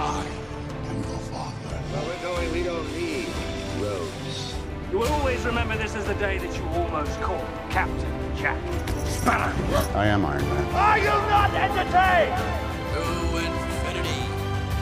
[0.00, 0.24] I
[0.90, 1.74] am your father.
[1.90, 3.26] Where we're going, we don't need
[3.82, 4.54] roads.
[4.92, 8.60] You will always remember this as the day that you almost caught Captain Jack
[9.06, 9.52] Sparrow.
[9.96, 10.74] I am Iron Man.
[10.74, 12.38] Are you not entertained?
[12.94, 13.02] To
[13.38, 14.22] infinity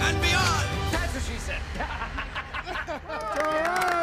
[0.00, 0.68] and beyond!
[0.92, 1.62] That's what she said.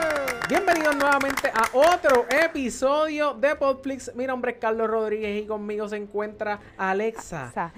[0.49, 4.13] Bienvenidos nuevamente a otro episodio de Podflix.
[4.15, 7.51] Mi nombre es Carlos Rodríguez y conmigo se encuentra Alexa.
[7.53, 7.73] Sa-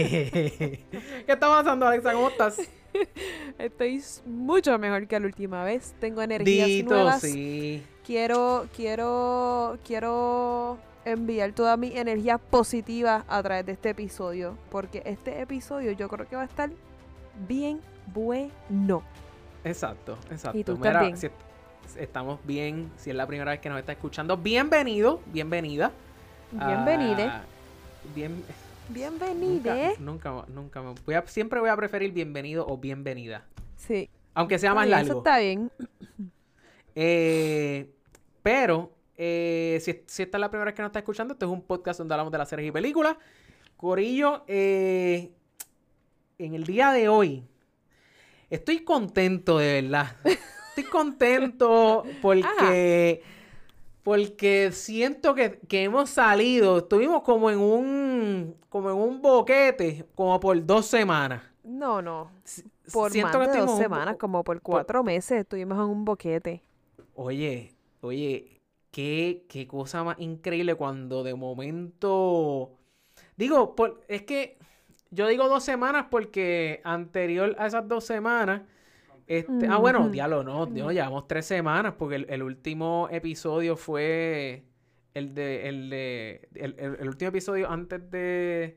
[0.00, 2.12] ¿Qué está pasando, Alexa?
[2.12, 2.58] ¿Cómo estás?
[3.58, 5.94] Estoy mucho mejor que la última vez.
[6.00, 7.20] Tengo energías Dito, nuevas.
[7.20, 7.82] sí.
[8.04, 14.56] Quiero, quiero, quiero enviar toda mi energía positiva a través de este episodio.
[14.70, 16.70] Porque este episodio yo creo que va a estar
[17.48, 17.80] bien
[18.14, 19.02] bueno.
[19.64, 20.58] Exacto, exacto.
[20.58, 21.16] ¿Y tú Mira, también?
[21.16, 25.92] si est- estamos bien, si es la primera vez que nos está escuchando, bienvenido, bienvenida.
[26.52, 27.24] Bienvenide.
[27.24, 27.42] Ah,
[28.14, 28.42] bien,
[28.88, 29.94] Bienvenide.
[30.00, 33.44] Nunca, nunca, nunca me- voy a- siempre voy a preferir bienvenido o bienvenida.
[33.76, 34.08] Sí.
[34.34, 35.06] Aunque sea más largo.
[35.10, 35.70] Eso está bien.
[36.94, 37.88] Eh,
[38.42, 41.50] pero, eh, si, si esta es la primera vez que nos está escuchando, este es
[41.50, 43.16] un podcast donde hablamos de las series y películas.
[43.76, 45.30] Corillo, eh,
[46.44, 47.44] en el día de hoy,
[48.48, 50.16] estoy contento de verdad.
[50.70, 53.22] Estoy contento porque,
[54.02, 60.40] porque siento que, que hemos salido, estuvimos como en un, como en un boquete, como
[60.40, 61.42] por dos semanas.
[61.64, 62.30] No, no.
[62.90, 66.62] Por siento más que de dos semanas, como por cuatro meses, estuvimos en un boquete.
[67.14, 68.60] Oye, oye,
[68.90, 72.72] qué, qué cosa más increíble cuando de momento.
[73.36, 74.58] Digo, por- es que
[75.10, 78.62] yo digo dos semanas porque anterior a esas dos semanas.
[79.26, 84.64] Este, ah, bueno, diablo, no, no, llevamos tres semanas porque el, el último episodio fue
[85.14, 88.76] el de, el de, el, el- el último episodio antes de,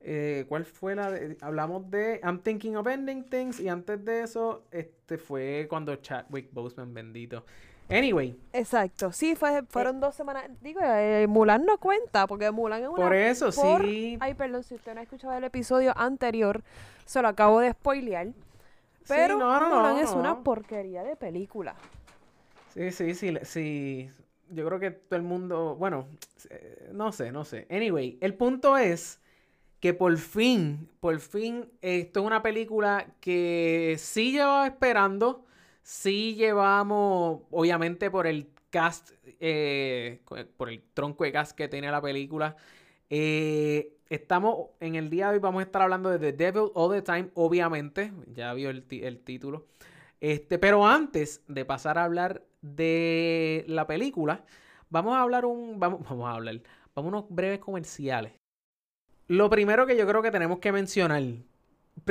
[0.00, 4.22] eh, ¿cuál fue la de- hablamos de I'm Thinking of Ending Things y antes de
[4.22, 7.44] eso, este fue cuando Chadwick Boseman, bendito.
[7.90, 9.12] Anyway, Exacto.
[9.12, 10.44] Sí, fue, fueron dos semanas.
[10.62, 12.96] Digo, eh, Mulan no cuenta, porque Mulan es una...
[13.04, 14.16] por eso por- sí.
[14.20, 16.62] Ay, perdón, si usted no ha escuchado el episodio anterior,
[17.04, 18.28] se lo acabo de spoilear.
[19.06, 21.74] Pero no, no, Mulan no, es una porquería de película.
[22.72, 24.10] Sí, sí, sí, sí.
[24.50, 26.08] Yo creo que todo el mundo, bueno,
[26.50, 27.66] eh, no sé, no sé.
[27.70, 29.20] Anyway, el punto es
[29.80, 35.44] que por fin, por fin, esto es una película que sí llevaba esperando,
[35.84, 40.20] sí llevamos, obviamente por el cast, eh,
[40.56, 42.56] por el tronco de cast que tiene la película.
[43.10, 46.92] Eh, estamos, en el día de hoy vamos a estar hablando de The Devil All
[46.92, 49.66] the Time, obviamente, ya vio el, el título.
[50.20, 54.44] Este, pero antes de pasar a hablar de la película,
[54.88, 55.78] vamos a hablar un.
[55.78, 56.62] Vamos, vamos a hablar.
[56.94, 58.32] Vamos unos breves comerciales.
[59.26, 61.22] Lo primero que yo creo que tenemos que mencionar.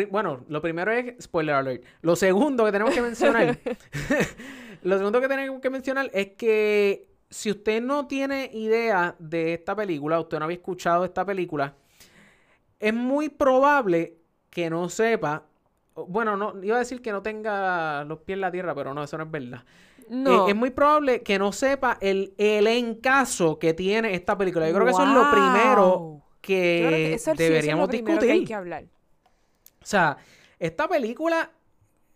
[0.10, 1.84] Bueno, lo primero es spoiler alert.
[2.02, 3.60] Lo segundo que tenemos que mencionar.
[4.84, 9.76] lo segundo que tenemos que mencionar es que si usted no tiene idea de esta
[9.76, 11.76] película, usted no había escuchado esta película,
[12.80, 14.18] es muy probable
[14.50, 15.46] que no sepa.
[15.96, 19.04] Bueno, no, iba a decir que no tenga los pies en la tierra, pero no,
[19.04, 19.64] eso no es verdad.
[20.10, 20.48] No.
[20.48, 24.68] Eh, es muy probable que no sepa el elencazo que tiene esta película.
[24.68, 27.90] Yo creo que eso es lo primero que, que eso sí, eso es lo deberíamos
[27.90, 28.20] discutir.
[28.20, 28.86] que hay que hablar.
[29.84, 30.18] O sea,
[30.60, 31.52] esta película,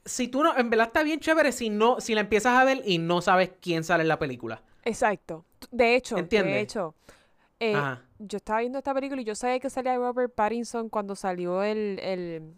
[0.05, 2.81] si tú no, en verdad está bien chévere si no, si la empiezas a ver
[2.85, 4.61] y no sabes quién sale en la película.
[4.83, 5.45] Exacto.
[5.69, 6.53] De hecho, ¿Entiendes?
[6.53, 6.95] de hecho,
[7.59, 7.75] eh,
[8.19, 11.99] yo estaba viendo esta película y yo sabía que salía Robert Pattinson cuando salió el,
[12.01, 12.53] el,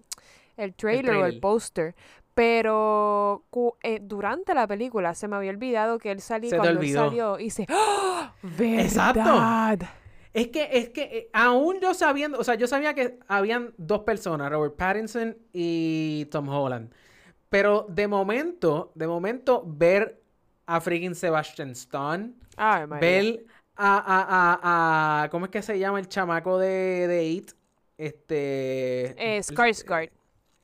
[0.57, 1.95] el trailer o el póster.
[2.35, 3.43] Pero
[3.83, 6.93] eh, durante la película se me había olvidado que él salía Se te cuando él
[6.93, 8.33] salió y dice ¡Ah!
[8.59, 9.77] Exacto.
[10.33, 14.01] Es que, es que, eh, aún yo sabiendo, o sea, yo sabía que habían dos
[14.01, 16.93] personas, Robert Pattinson y Tom Holland.
[17.49, 20.21] Pero de momento, de momento, ver
[20.67, 23.09] a freaking Sebastian Stan, Ay, María.
[23.09, 23.45] ver
[23.75, 27.51] a, a, a, a- ¿cómo es que se llama el chamaco de, de It?
[27.97, 29.15] Este...
[29.17, 30.11] Eh, Skarsgård.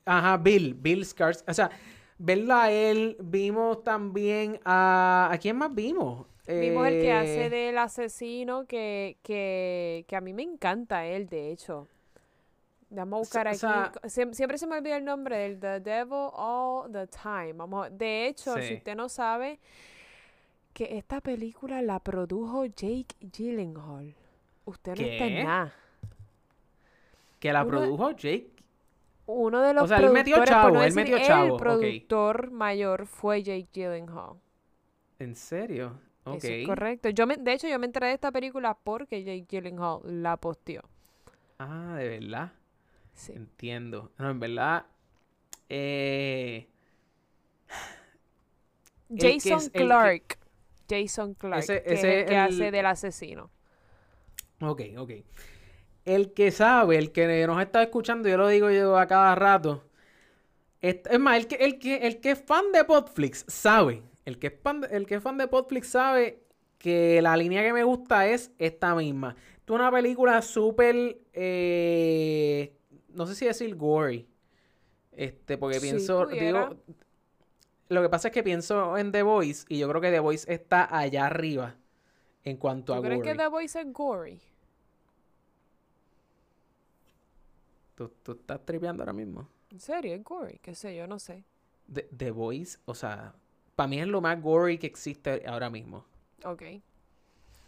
[0.04, 1.44] Ajá, Bill, Bill Skars.
[1.48, 1.70] O sea,
[2.18, 5.28] verla a él, vimos también a...
[5.32, 6.26] ¿A quién más vimos?
[6.48, 11.26] Vimos el que hace Eh, del asesino que, que, que a mí me encanta él,
[11.28, 11.88] de hecho.
[12.88, 13.58] Vamos a buscar o aquí.
[13.58, 13.92] sea-
[14.32, 17.54] siempre se me olvida el nombre del The Devil All the Time.
[17.54, 18.62] Vamos, a- de hecho, Sí.
[18.62, 19.58] si usted no sabe
[20.72, 24.14] que esta película la produjo Jake Gyllenhaal.
[24.66, 25.74] Usted no está en nada.
[27.40, 28.50] Que la uno- produjo Jake.
[29.26, 31.58] Uno de los O sea, él metió chavo, no él metió el chavo, ok.
[31.60, 34.34] productor mayor fue Jake Gyllenhaal.
[35.18, 35.98] ¿En serio?
[36.26, 36.36] Ok.
[36.38, 37.08] Eso es correcto.
[37.10, 40.82] Yo me, de hecho, yo me enteré de esta película porque Jake Gyllenhaal la posteó.
[41.58, 42.52] Ah, de verdad.
[43.14, 43.32] Sí.
[43.32, 44.12] Entiendo.
[44.18, 44.86] No, en verdad.
[45.68, 46.68] Eh,
[49.08, 50.38] Jason es- el que- Clark.
[50.88, 53.50] Jason Clark, Ese- que es el que el- hace del asesino.
[54.60, 55.10] Ok, ok.
[56.04, 59.84] El que sabe, el que nos está escuchando, yo lo digo yo a cada rato.
[60.80, 64.02] Es, es más, el que, el, que, el que es fan de Podflix sabe.
[64.26, 66.42] El que, es fan de, el que es fan de Podflix sabe
[66.78, 69.36] que la línea que me gusta es esta misma.
[69.56, 71.18] Esto es una película súper.
[71.32, 72.76] eh,
[73.08, 74.28] no sé si decir gory.
[75.12, 76.26] Este, porque pienso.
[76.26, 76.76] Digo,
[77.88, 80.52] lo que pasa es que pienso en The Voice y yo creo que The Voice
[80.52, 81.76] está allá arriba
[82.44, 83.30] en cuanto a ¿Tú crees gory.
[83.30, 84.40] que The Voice es gory?
[87.94, 89.48] ¿Tú, tú estás tripeando ahora mismo.
[89.70, 90.14] ¿En serio?
[90.14, 90.58] ¿Es gory?
[90.58, 91.06] ¿Qué sé yo?
[91.06, 91.44] No sé.
[91.92, 93.34] The, The Voice, o sea,
[93.76, 96.04] para mí es lo más gory que existe ahora mismo.
[96.44, 96.62] Ok.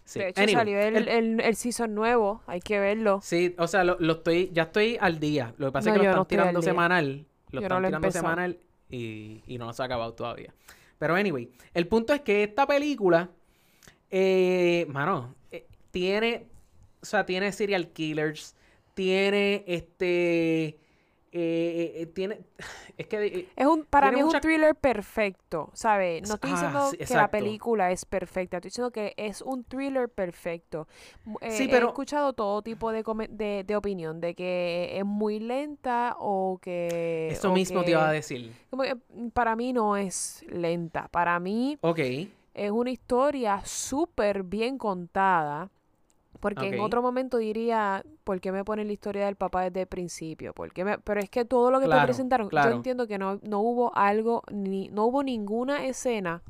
[0.05, 0.21] Sí.
[0.21, 2.43] De hecho, Anyway, salió el, el- el, el season nuevo.
[2.47, 3.21] Hay que verlo.
[3.23, 5.55] Sí, o sea, lo, lo estoy, ya estoy al día.
[5.59, 7.27] Lo que pasa No, es que lo están tirando semanal.
[7.51, 8.59] Lo Yo no están lo tirando semanal
[8.91, 10.53] y, y no se ha acabado todavía.
[10.99, 13.29] Pero anyway, el punto es que esta película,
[14.11, 16.47] eh, mano, eh, tiene,
[17.03, 18.55] o sea, tiene serial killers,
[18.95, 20.79] tiene este,
[21.39, 22.41] eh, eh, tiene,
[22.99, 26.27] es que eh, Es un, para mí es mucha- un thriller perfecto, ¿sabes?
[26.29, 29.65] No estoy Ah, diciendo sí, que la película es perfecta, estoy diciendo que es un
[29.65, 30.87] thriller perfecto.
[31.41, 35.39] Eh, Sí, He pero- escuchado todo tipo de, de, de opinión, de que es muy
[35.41, 37.29] lenta o que...
[37.31, 38.53] eso mismo te iba a decir.
[38.71, 41.79] como que, mm, para mí no es lenta, para mí
[42.55, 45.71] es una historia súper bien contada.
[46.41, 49.87] Porque en otro momento diría, ¿por qué me ponen la historia del papá desde el
[49.87, 50.53] principio?
[50.55, 52.71] ¿Por qué me- Pero es que todo lo que te presentaron, claro.
[52.71, 56.43] yo entiendo que no, no hubo algo, ni, no hubo ninguna escena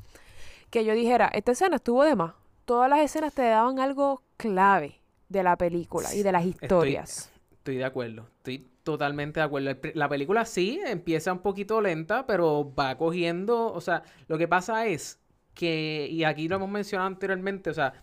[0.69, 2.33] que yo dijera, esta escena estuvo de más.
[2.65, 7.31] Todas las escenas te daban algo clave de la película y de las historias.
[7.51, 9.75] Estoy de acuerdo, estoy totalmente de acuerdo.
[9.95, 14.85] La película sí empieza un poquito lenta, pero va cogiendo, o sea, lo que pasa
[14.85, 15.19] es
[15.53, 17.93] que, y aquí lo hemos mencionado anteriormente, o sea,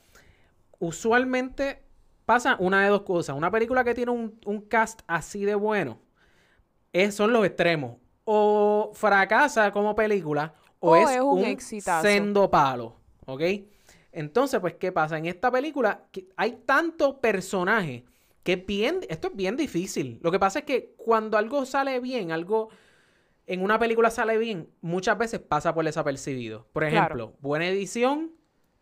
[0.78, 1.82] usualmente
[2.24, 3.36] pasa una de dos cosas.
[3.36, 6.00] Una película que tiene un, un cast así de bueno
[6.92, 7.96] es, son los extremos.
[8.24, 12.02] O fracasa como película, o, O es, es un exitazo.
[12.02, 12.96] sendo palo,
[13.26, 13.42] ¿ok?
[14.12, 15.18] Entonces, pues, ¿qué pasa?
[15.18, 18.04] En esta película que hay tanto personaje
[18.42, 20.18] que bien, esto es bien difícil.
[20.22, 22.68] Lo que pasa es que cuando algo sale bien, algo
[23.46, 26.66] en una película sale bien, muchas veces pasa por desapercibido.
[26.72, 27.14] Por Claro.
[27.16, 28.32] ejemplo, buena edición,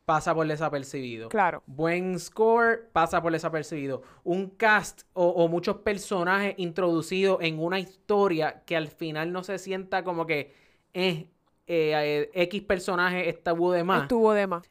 [0.05, 1.29] pasa por desapercibido.
[1.29, 1.63] Claro.
[1.67, 4.03] Buen score, pasa por desapercibido.
[4.23, 9.59] Un cast o, o muchos personajes introducidos en una historia que al final no se
[9.59, 10.53] sienta como que
[10.93, 11.29] eh,
[11.67, 14.03] eh, eh, X personaje estuvo de más.
[14.03, 14.71] Estuvo de más.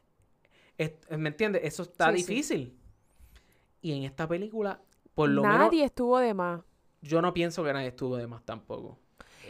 [1.10, 1.62] ¿Me entiendes?
[1.64, 2.26] Eso está Sí, sí.
[2.32, 2.78] difícil.
[3.80, 4.80] Y en esta película,
[5.14, 6.62] por lo menos, Nadie estuvo de más.
[7.02, 8.98] yo no pienso que nadie estuvo de más tampoco.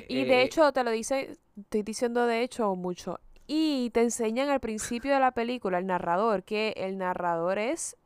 [0.08, 3.20] Y Eh, de hecho, te lo dice, estoy diciendo de hecho mucho.
[3.46, 7.96] Y te enseñan al principio de la película, el narrador, que el narrador es...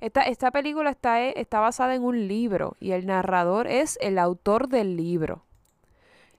[0.00, 4.18] Esta, esta película está, e- está basada en un libro y el narrador es el
[4.18, 5.42] autor del libro.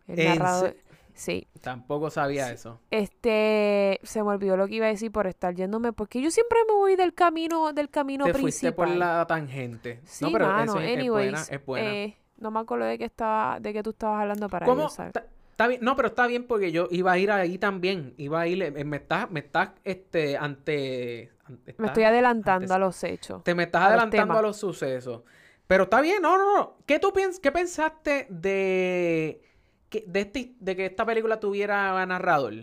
[0.07, 0.69] El ¿En narrador...
[0.71, 0.87] se-
[1.17, 1.47] Sí.
[1.61, 2.79] tampoco sabía eso.
[2.91, 6.59] Este, se me olvidó lo que iba a decir por estar yéndome, porque yo siempre
[6.67, 8.41] me voy del camino, del camino Te principal.
[8.43, 9.99] fuiste por la tangente.
[10.05, 11.91] Sí, no, pero mano, eso es, es anyways, buena, es buena.
[11.91, 14.81] eh, no me acuerdo de que estaba, de que tú estabas hablando para ¿Cómo?
[14.81, 15.13] ellos, ¿sabes?
[15.57, 18.13] Ta- Está bien, no, pero está bien porque yo iba a ir ahí también.
[18.17, 22.79] Iba a ir, eh, me estás, me estás, este, ante, ante- Me estoy adelantando a
[22.79, 23.43] los hechos.
[23.43, 25.23] Te me estás a adelantando a los sucesos.
[25.67, 26.77] Pero está bien, no, no, no.
[26.85, 29.41] ¿Qué tú piens qué pensaste de
[29.89, 32.53] que, de, este, de que esta película tuviera narrador?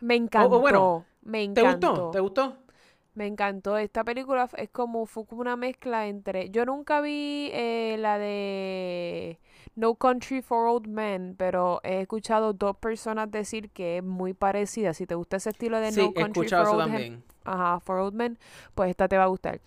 [0.00, 0.60] Me encantó.
[0.60, 2.08] bueno, me ¿Te encantó.
[2.08, 2.10] gustó?
[2.10, 2.58] ¿Te gustó?
[3.14, 3.78] Me encantó.
[3.78, 6.50] Esta película es como, fue como una mezcla entre.
[6.50, 9.40] Yo nunca vi eh, la de
[9.76, 14.92] No Country for Old Men, pero he escuchado dos personas decir que es muy parecida.
[14.94, 18.14] Si te gusta ese estilo de Sí, No Country for Old Men, ajá, for Old
[18.14, 18.38] Men,
[18.74, 19.60] pues esta te va a gustar.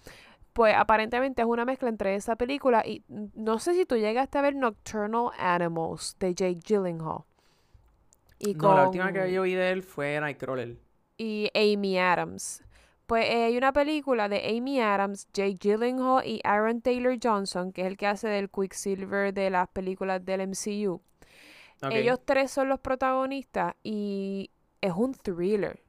[0.54, 4.42] Pues aparentemente es una mezcla entre esa película y no sé si tú llegaste a
[4.42, 7.24] ver Nocturnal Animals de Jake Gyllenhaal.
[8.40, 10.76] Y No, la última con- que yo vi de él fue Nightcrawler.
[11.18, 12.64] y Amy Adams.
[13.10, 17.82] Pues eh, hay una película de Amy Adams, Jake Gyllenhaal y Aaron Taylor Johnson, que
[17.82, 21.02] es el que hace del Quicksilver de las películas del MCU.
[21.90, 25.82] Ellos tres son los protagonistas y es un thriller.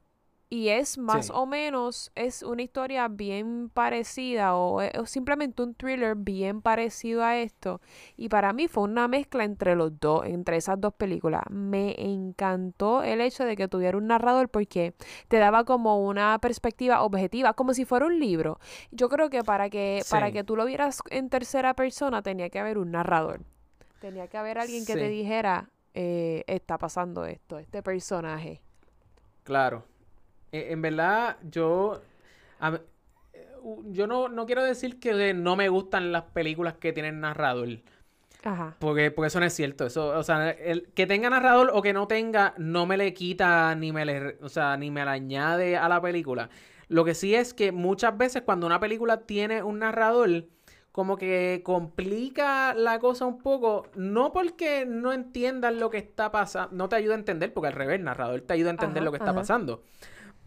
[0.52, 1.32] Y es más Sí.
[1.32, 7.22] o menos, es una historia bien parecida o, e- o simplemente un thriller bien parecido
[7.22, 7.80] a esto.
[8.16, 11.42] Y para mí fue una mezcla entre los dos, entre esas dos películas.
[11.50, 14.92] Me encantó el hecho de que tuviera un narrador porque
[15.28, 18.58] te daba como una perspectiva objetiva, como si fuera un libro.
[18.90, 22.58] Yo creo que para que, para que tú lo vieras en tercera persona tenía que
[22.58, 23.42] haber un narrador.
[24.00, 28.60] Tenía que haber alguien que te dijera, eh, está pasando esto, este personaje.
[29.44, 29.84] Claro.
[30.52, 32.02] Eh, en verdad, yo.
[32.58, 32.80] a
[33.32, 33.48] eh,
[33.86, 37.68] yo no, no quiero decir que no me gustan las películas que tienen narrador.
[38.42, 38.76] Ajá.
[38.78, 39.86] Porque, porque eso no es cierto.
[39.86, 43.74] Eso, o sea, el que tenga narrador o que no tenga, no me le quita
[43.74, 46.48] ni me le, o sea, ni me le añade a la película.
[46.88, 50.46] Lo que sí es que muchas veces cuando una película tiene un narrador,
[50.92, 56.74] como que complica la cosa un poco, no porque no entiendas lo que está pasando,
[56.76, 59.04] no te ayuda a entender, porque al revés, el narrador te ayuda a entender Ajá,
[59.04, 59.40] lo que está ajá.
[59.40, 59.84] pasando.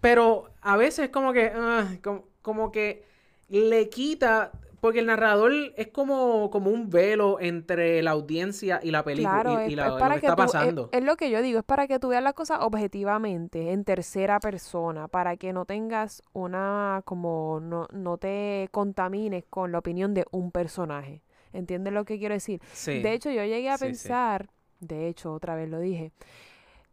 [0.02, 3.06] Pero a veces como que, ah, como, como que
[3.50, 4.52] le quita,
[4.84, 9.62] porque el narrador es como, como un velo entre la audiencia y la película Claro,
[9.62, 10.90] y, es, la- es lo que que está tú, pasando.
[10.92, 14.42] es, lo que yo digo, es para que tú veas las cosas objetivamente, en tercera
[14.42, 20.26] persona, para que no tengas una, como, no, no te contamines con la opinión de
[20.32, 21.22] un personaje.
[21.54, 22.60] ¿Entiendes lo que quiero decir?
[22.74, 23.02] Sí.
[23.02, 23.88] De hecho, yo llegué a Sí, sí.
[23.88, 24.50] pensar,
[24.82, 26.12] de hecho, otra vez lo dije,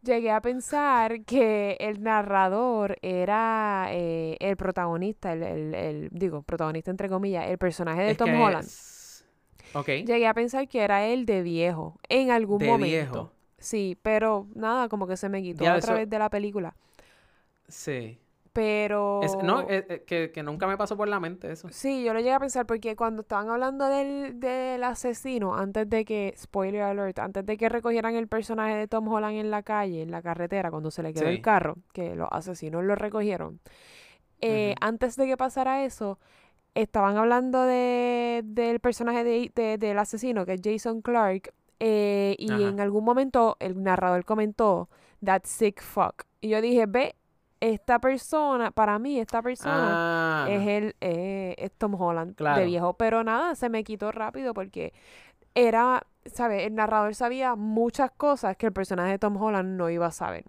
[0.03, 6.91] llegué a pensar que el narrador era eh, el protagonista, el, el- el- digo, protagonista
[6.91, 8.65] entre comillas, el personaje de Es Tom que Holland.
[8.65, 9.25] es-
[9.73, 9.87] Ok.
[10.05, 12.85] Llegué a pensar que era él de viejo, en algún De momento.
[12.87, 13.31] viejo.
[13.57, 16.75] Sí, pero nada, como que se me quitó Ya, a eso- través de la película.
[17.67, 18.19] Sí.
[18.53, 19.21] Pero...
[19.23, 21.69] Es- no, eh, eh, que, que nunca me pasó por la mente eso.
[21.71, 26.03] Sí, yo lo llegué a pensar porque cuando estaban hablando del, del asesino, antes de
[26.03, 30.01] que, spoiler alert, antes de que recogieran el personaje de Tom Holland en la calle,
[30.01, 31.29] en la carretera, cuando se le quedó Sí.
[31.35, 33.59] el carro, que los asesinos lo recogieron,
[34.41, 36.19] eh, antes de que pasara eso,
[36.73, 42.51] estaban hablando de, del personaje de, de- del asesino, que es Jason Clark, eh, y
[42.51, 42.69] Ajá.
[42.69, 44.89] en algún momento el narrador comentó,
[45.23, 46.23] that sick fuck.
[46.41, 47.15] Y yo dije, ve,
[47.61, 52.59] esta persona, para mí, esta persona Ah, es el eh, es Tom Holland Claro.
[52.59, 54.93] de viejo, pero nada, se me quitó rápido porque
[55.55, 56.63] era, ¿sabes?
[56.65, 60.45] El narrador sabía muchas cosas que el personaje de Tom Holland no iba a saber.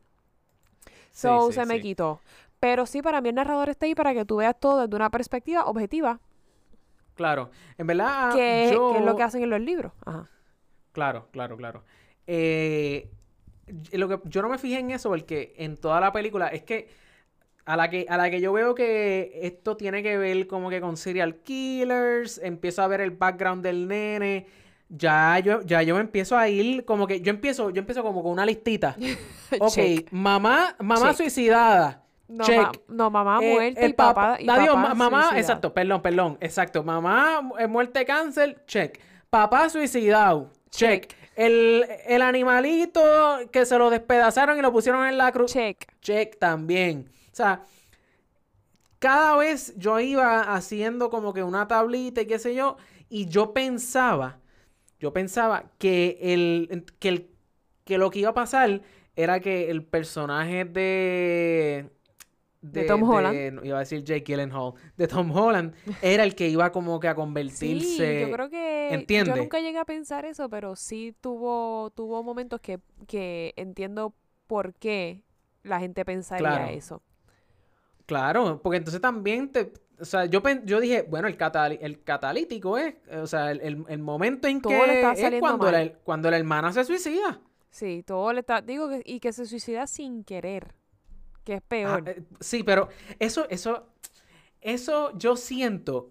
[1.12, 1.83] So sí, se me sí.
[1.83, 2.21] quitó.
[2.59, 5.11] Pero sí, para mí el narrador está ahí para que tú veas todo desde una
[5.11, 6.21] perspectiva objetiva,
[7.14, 7.50] Claro.
[7.76, 8.92] En verdad, que, yo...
[8.92, 9.92] que es lo que hacen en los libros.
[10.07, 10.31] Ajá.
[10.92, 11.85] Claro, claro, claro.
[12.26, 13.11] Eh,
[13.92, 16.88] lo que, yo no me fijé en eso porque en toda la película es que
[17.64, 20.81] a la que a la que yo veo que esto tiene que ver como que
[20.81, 24.47] con serial killers, empiezo a ver el background del nene,
[24.88, 28.23] ya yo ya yo me empiezo a ir como que yo empiezo yo empiezo como
[28.23, 28.97] con una listita.
[29.61, 30.09] Ok, Check.
[30.12, 31.16] mamá mamá Check.
[31.19, 31.99] suicidada.
[32.28, 32.62] No, check.
[32.62, 34.37] ma- no, mamá Eh, muerta el y papá.
[34.40, 35.38] y Adiós, papá mamá, suicidado.
[35.40, 36.83] exacto, perdón, perdón, exacto.
[36.83, 38.99] Mamá eh, muerte de cáncer, check.
[39.28, 41.09] Papá suicidado, check.
[41.09, 41.16] Check.
[41.37, 43.02] El, el animalito
[43.50, 45.87] que se lo despedazaron y lo pusieron en la cruz, Check.
[46.00, 47.11] check también.
[47.33, 47.65] O sea,
[48.99, 52.77] cada vez yo iba haciendo como que una tablita y qué sé yo,
[53.09, 54.41] y yo pensaba,
[55.01, 57.31] yo pensaba que el, que el,
[57.85, 58.83] que lo que iba a pasar
[59.17, 61.91] era que el personaje de...
[62.62, 63.55] De Tom Holland.
[63.55, 64.75] no, iba a decir Jake Gyllenhaal.
[64.97, 65.75] De Tom Holland.
[66.01, 68.21] Era el que iba como que a Sí, convertirse...
[68.21, 69.33] yo creo que ¿entiende?
[69.33, 74.15] yo nunca llegué a pensar eso, pero sí tuvo tuvo momentos que, que entiendo
[74.47, 75.25] por qué
[75.62, 76.73] la gente pensaría Claro.
[76.73, 77.03] eso.
[78.06, 79.73] Claro, porque entonces también te...
[80.00, 83.85] O sea, yo, yo dije, bueno, el, catali- el catalítico es, o sea, el, el-
[83.88, 85.73] el momento en Todo que está es cuando mal.
[85.87, 87.40] la, cuando la hermana se suicida.
[87.71, 90.75] Sí, todo le está digo que, y que se suicida sin querer,
[91.44, 92.09] que es Ah, peor.
[92.09, 92.88] eh, sí, pero
[93.21, 93.87] eso, eso,
[94.61, 96.11] eso yo siento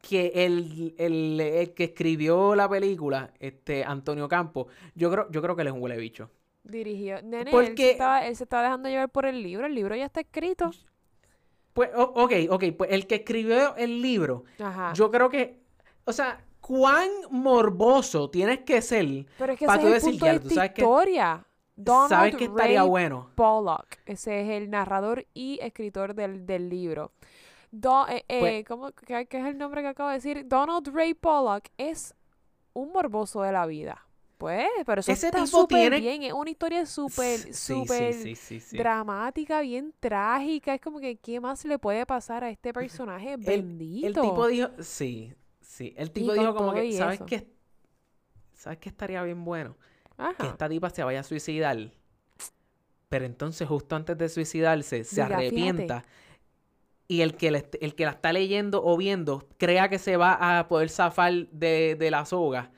[0.00, 5.56] que el, el- el que escribió la película, este Antonio Campos, yo creo, yo creo
[5.56, 6.30] que él es un huele bicho.
[6.64, 9.74] Dirigió, nene, él, se porque- estaba, él se estaba dejando llevar por el libro, el
[9.74, 10.70] libro ya está escrito.
[11.72, 14.92] Pues, ok, ok, pues el que escribió el libro, Ajá.
[14.92, 15.62] yo creo que,
[16.04, 20.30] o sea, cuán morboso tienes que ser pero es que para tú decir, punto de
[20.32, 20.82] "Diablo, esta ¿tú sabes qué?
[20.82, 21.46] historia.
[21.74, 23.30] Donald sabes que estaría Ray bueno.
[23.34, 27.12] Pollock, ese es el narrador y escritor del, del libro.
[27.70, 30.46] Do- eh, eh, Pues- ¿cómo, qué, qué es el nombre que acabo de decir?
[30.46, 32.14] Donald Ray Pollock es
[32.74, 34.06] un morboso de la vida.
[34.42, 36.22] Pues, pero eso Ese está súper tiene- bien.
[36.24, 38.76] Es una historia súper, súper sí, sí, sí.
[38.76, 40.74] dramática, bien trágica.
[40.74, 43.36] Es como que, ¿qué más le puede pasar a este personaje?
[43.36, 44.08] Bendito.
[44.08, 47.26] El tipo dijo, sí, sí, el tipo dijo como que, ¿sabes eso.
[47.26, 47.46] qué?
[48.54, 49.76] ¿Sabes qué estaría bien bueno?
[50.16, 50.46] Que Ajá.
[50.48, 51.92] esta tipa se vaya a suicidar.
[53.08, 55.34] pero entonces justo antes de suicidarse se fíjate.
[55.34, 56.04] arrepienta
[57.06, 60.58] y el que, le- el que la está leyendo o viendo crea que se va
[60.58, 62.72] a poder zafar de, de la soga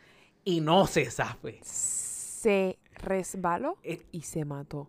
[0.45, 1.61] y no se zafe.
[1.63, 4.89] Se resbaló Eh, y se mató.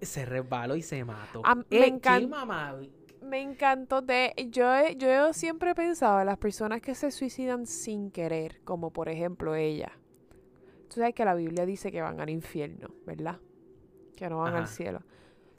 [0.00, 1.42] se resbaló y se mató.
[1.44, 2.76] A- me Eh, encan- chill, mamá.
[3.22, 4.66] Me encantó de yo
[4.96, 9.54] yo siempre he pensado en las personas que se suicidan sin querer, como por ejemplo
[9.54, 9.92] ella.
[10.88, 13.38] Tú sabes que la Biblia dice que van al infierno, ¿verdad?
[14.16, 15.02] Que no van al cielo.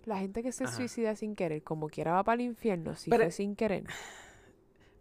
[0.05, 0.73] La gente que se Ajá.
[0.75, 3.83] suicida sin querer, como quiera va para el infierno, si Pero- fue sin querer.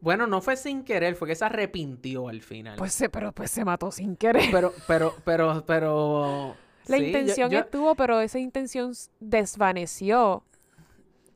[0.01, 2.77] Bueno, no fue sin querer, fue que se arrepintió al final.
[2.77, 4.45] Pues se, pero pues se mató sin querer.
[4.51, 6.55] pero, pero, pero, pero.
[6.89, 10.43] La sí, intención yo- estuvo, pero esa intención desvaneció.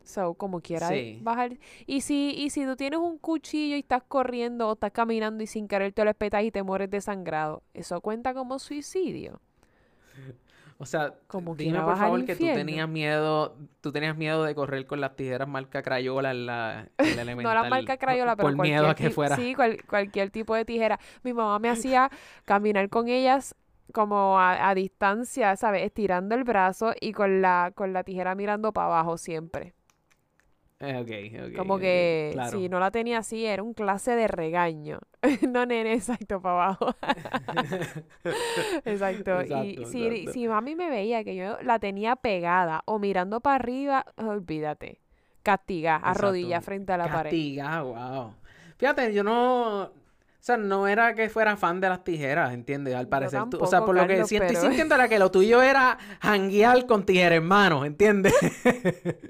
[0.02, 1.18] So, como quiera Sí.
[1.22, 1.56] bajar.
[1.86, 5.46] Y si, y si tú tienes un cuchillo y estás corriendo o estás caminando y
[5.46, 9.40] sin querer te lo espetas y te mueres desangrado, ¿eso cuenta como suicidio?
[10.78, 14.86] O sea, Como dime por favor que tú tenías miedo, tú tenías miedo de correr
[14.86, 17.54] con las tijeras marca Crayola en la, en la No elemental.
[17.62, 19.36] la marca Crayola, pero Por miedo a cualquier que fuera.
[19.36, 20.98] Sí, cual- cualquier tipo de tijera.
[21.22, 22.10] Mi mamá me hacía
[22.44, 23.54] caminar con ellas
[23.92, 25.84] como a, a distancia, ¿sabes?
[25.84, 29.74] Estirando el brazo y con la, con la tijera mirando para abajo siempre.
[30.80, 32.58] Eh, Como que claro.
[32.58, 34.98] si no la tenía así, era un clase de regaño.
[35.48, 36.94] no, nene, exacto, para abajo.
[38.84, 39.42] exacto.
[39.42, 40.32] y si, exacto.
[40.32, 45.00] si mami me veía que yo la tenía pegada o mirando para arriba, olvídate.
[45.42, 46.22] Castiga, a Exacto.
[46.22, 47.30] rodillas frente a la pared.
[47.30, 48.34] Castiga, wow.
[48.78, 49.90] Fíjate, yo no.
[50.44, 52.94] O sea, no era que fuera fan de las tijeras, ¿entiendes?
[52.94, 53.40] Al parecer.
[53.50, 55.96] tú- o sea, tampoco, por lo que estoy pero- sintiendo era que lo tuyo era
[56.20, 58.34] janguear con tijeras hermanos, ¿entiendes?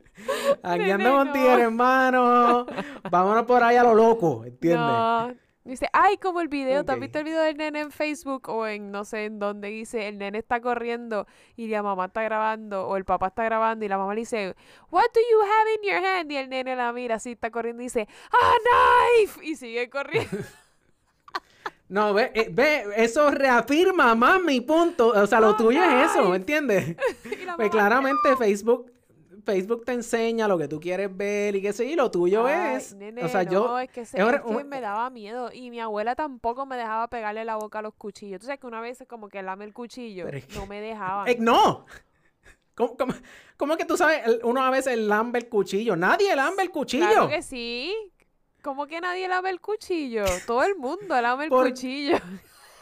[0.65, 1.33] Jangueando Nene, con no.
[1.33, 2.67] tijeras hermanos.
[3.13, 4.81] Vámonos por ahí a lo loco, ¿entiendes?
[4.81, 5.33] No.
[5.63, 7.03] Dice, ay, como el video, ¿te has Ok.
[7.05, 9.69] visto el video del nene en Facebook o en no sé en dónde?
[9.69, 13.85] Dice, el nene está corriendo y la mamá está grabando o el papá está grabando
[13.85, 14.57] y la mamá le dice,
[14.91, 16.33] What do you have in your hand?
[16.33, 19.47] Y el nene la mira así, está corriendo y dice, ¡A knife!
[19.47, 20.37] Y sigue corriendo.
[21.89, 25.09] No, ve, eh, ve, eso reafirma más mi punto.
[25.09, 26.35] O sea, lo Oh, tuyo es eso.
[26.35, 26.97] ¿entiendes?
[27.57, 28.91] Pues claramente Facebook,
[29.45, 32.77] Facebook te enseña lo que tú quieres ver y qué sé y lo tuyo "Ay,
[32.77, 32.95] es.
[32.95, 33.79] nene, o sea, no, yo.
[33.79, 36.77] es que, se- es es que una- me daba miedo y mi abuela tampoco me
[36.77, 38.41] dejaba pegarle la boca a los cuchillos.
[38.41, 41.25] Tú sabes que una vez como que lame el cuchillo, es que- no me dejaba.
[41.29, 41.85] Eh, no.
[42.75, 43.15] ¿Cómo, cómo,
[43.57, 44.23] cómo que tú sabes?
[44.43, 45.95] Uno a veces lambe el cuchillo.
[45.95, 47.07] Nadie lambe el cuchillo.
[47.09, 47.95] Claro que sí.
[48.65, 50.25] ¿Cómo que nadie lame el cuchillo?
[50.47, 52.17] Todo el mundo lame el Por- cuchillo.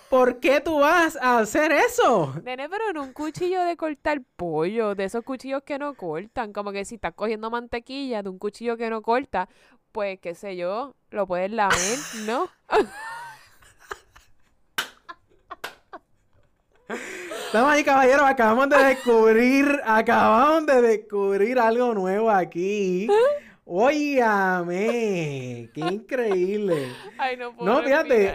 [0.08, 2.34] ¿Por qué tú vas a hacer eso?
[2.44, 6.70] Nene, pero en un cuchillo de cortar pollo, de esos cuchillos que no cortan, como
[6.70, 9.48] que si estás cogiendo mantequilla de un cuchillo que no corta,
[9.90, 12.48] pues qué sé yo, lo puedes lamer, ¿no?
[17.52, 23.08] Damas y caballeros, acabamos de descubrir, acabamos de descubrir algo nuevo aquí.
[23.64, 26.88] Óyame, qué increíble.
[27.18, 28.34] Ay, no puedo No, fíjate.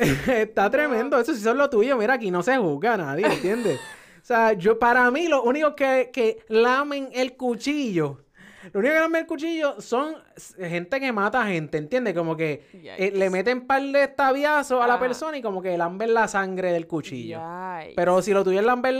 [0.42, 1.96] Está tremendo, eso sí son lo tuyo.
[1.96, 3.78] Mira, aquí no se juzga a nadie, ¿entiendes?
[3.78, 8.24] O sea, yo para mí lo único que, que lamen el cuchillo,
[8.72, 10.14] lo único que lamen el cuchillo son
[10.58, 12.14] gente que mata gente, ¿entiendes?
[12.14, 15.00] Como que eh, le meten par de estabiazos a la Ah.
[15.00, 17.38] persona y como que lamben la sangre del cuchillo.
[17.40, 17.94] Yikes.
[17.96, 18.94] Pero si lo es lamber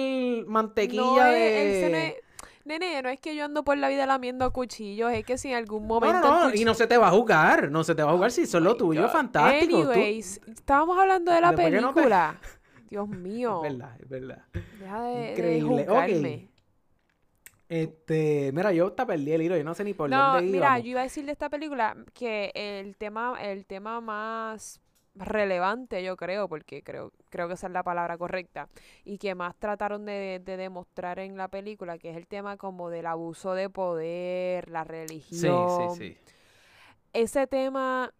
[0.46, 2.22] mantequilla no es, de...
[2.70, 5.56] Nene, no es que yo ando por la vida lamiendo cuchillos, es que si en
[5.56, 6.20] algún momento...
[6.28, 8.30] no, no, y no se te va a jugar, no se te va a jugar
[8.30, 9.11] si son lo tuyo, God.
[9.11, 9.83] fantástico.
[9.83, 12.40] tú- Anyways, estábamos hablando de la Después que no te- película.
[12.90, 13.62] Dios mío.
[13.64, 14.44] Es verdad, es verdad.
[14.80, 15.85] Deja de, de Increíble.
[15.87, 16.50] Juzgarme.
[17.68, 20.66] Este, mira, yo hasta perdí el hilo, yo no sé ni por No, dónde mira,
[20.66, 20.83] íbamos.
[20.85, 24.80] yo iba a decir de esta película que el tema, el tema más
[25.14, 28.68] relevante, yo creo, porque creo, creo que esa es la palabra correcta,
[29.04, 32.90] y que más trataron de, de demostrar en la película, que es el tema como
[32.90, 35.90] del abuso de poder, la Sí, religión.
[35.90, 36.16] sí, sí.
[37.12, 38.12] Ese tema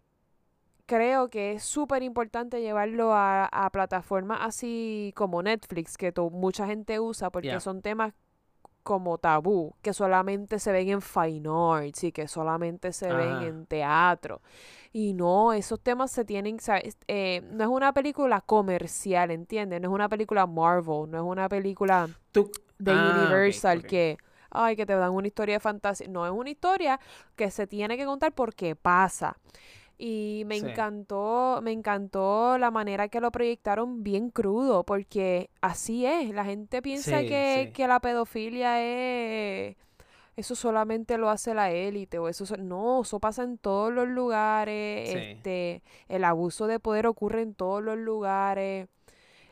[0.87, 6.99] creo que es súper importante llevarlo a, a plataformas así como Netflix, que mucha gente
[7.01, 8.15] usa, porque son temas
[8.83, 13.67] como tabú, que solamente se ven en fine arts y que solamente se ven en
[13.67, 14.41] teatro.
[14.93, 16.97] Y no, esos temas se tienen, ¿sabes?
[17.09, 19.81] Eh, no es una película comercial, ¿entiendes?
[19.81, 24.17] No es una película Marvel, no es una película Tú- de Ah, Universal que,
[24.51, 26.09] ay, que te dan una historia de fantasía.
[26.09, 26.99] No, es una historia
[27.37, 29.37] que se tiene que contar porque pasa.
[30.03, 30.67] Y me Sí.
[30.67, 36.31] encantó, me encantó la manera que lo proyectaron bien crudo, porque así es.
[36.35, 37.73] La gente piensa Sí, que, sí.
[37.75, 39.77] que la pedofilia es
[40.37, 44.09] eso solamente lo hace la élite o eso so- no, eso pasa en todos los
[44.09, 48.89] lugares, este, el abuso de poder ocurre en todos los lugares.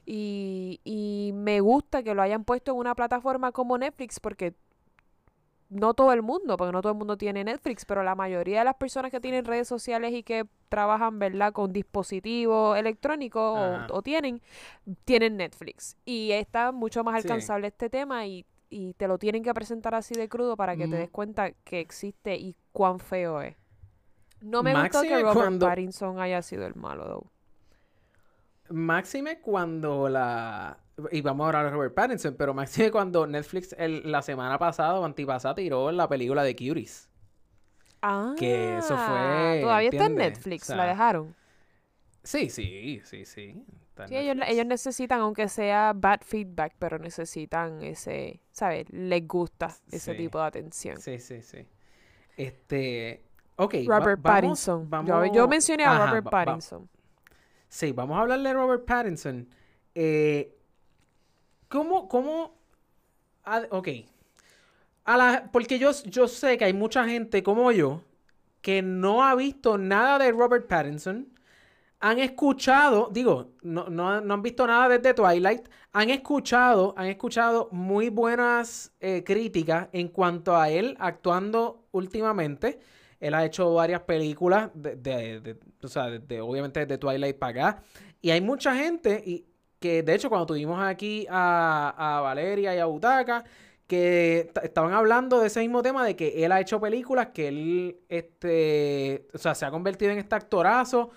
[0.07, 4.55] Y, y me gusta que lo hayan puesto en una plataforma como Netflix porque
[5.71, 8.65] no todo el mundo, porque no todo el mundo tiene Netflix, pero la mayoría de
[8.65, 13.59] las personas que tienen redes sociales y que trabajan, ¿verdad?, con dispositivos electrónicos
[13.91, 14.41] o, tienen,
[15.05, 15.97] tienen Netflix.
[16.05, 17.29] Y está mucho más Sí.
[17.29, 20.89] alcanzable este tema y, y te lo tienen que presentar así de crudo para que
[20.89, 23.57] te des cuenta que existe y cuán feo es.
[24.41, 27.31] No me gustó que Robert cuando- Pattinson haya sido el malo, though.
[28.71, 30.79] Máxime cuando la...
[31.13, 34.99] Y vamos a hablar de Robert Pattinson, pero máxime cuando Netflix el- la semana pasada
[34.99, 37.09] o antipasada tiró la película de Curies.
[38.03, 40.15] Ah, Que eso fue, Todavía está en.
[40.17, 41.35] Netflix, O la dejaron.
[42.23, 43.65] Sí, sí, sí, sí.
[44.11, 48.87] ellos, ellos necesitan, aunque sea bad feedback, pero necesitan ese, ¿sabes?
[48.91, 50.17] Les gusta ese Sí.
[50.17, 50.97] tipo de atención.
[51.01, 51.67] Sí, sí, sí.
[52.37, 53.23] Este...
[53.57, 53.75] Ok.
[53.87, 54.83] Robert Pattinson.
[54.83, 56.89] Yo- vamos- Yo, mencioné a Ajá, Robert va- va- Pattinson.
[57.69, 59.49] Sí, vamos a hablar de Robert Pattinson.
[59.95, 60.55] Eh,
[61.69, 62.59] ¿Cómo, cómo?
[63.71, 63.89] ok.
[65.05, 68.03] A la, porque yo, yo sé que hay mucha gente como yo
[68.63, 71.29] que no ha visto nada de Robert Pattinson.
[72.01, 75.69] Han escuchado, digo, no, no, no han visto nada desde Twilight.
[75.93, 82.81] Han escuchado, han escuchado muy buenas eh, críticas en cuanto a él actuando últimamente.
[83.21, 86.07] Él ha hecho varias películas, de, de- o sea,
[86.43, 87.85] obviamente desde Twilight para acá.
[88.23, 89.47] Y hay mucha gente,
[89.79, 93.45] que de hecho cuando tuvimos aquí a, a Valeria y a Butaca,
[93.87, 97.97] que estaban hablando de ese mismo tema, de que él ha hecho películas, que él,
[98.09, 101.11] este, o sea, se ha convertido en este actorazo.